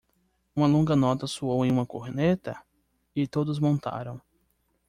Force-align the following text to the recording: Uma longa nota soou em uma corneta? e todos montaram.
Uma 0.55 0.65
longa 0.65 0.95
nota 0.95 1.27
soou 1.27 1.63
em 1.63 1.69
uma 1.71 1.85
corneta? 1.85 2.59
e 3.15 3.27
todos 3.27 3.59
montaram. 3.59 4.19